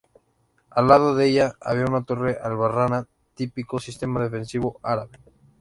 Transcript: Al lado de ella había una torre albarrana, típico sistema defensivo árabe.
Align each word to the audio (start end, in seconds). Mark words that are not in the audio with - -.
Al 0.71 0.87
lado 0.87 1.13
de 1.13 1.27
ella 1.29 1.53
había 1.61 1.85
una 1.85 2.03
torre 2.05 2.35
albarrana, 2.41 3.07
típico 3.35 3.77
sistema 3.77 4.23
defensivo 4.23 4.79
árabe. 4.81 5.19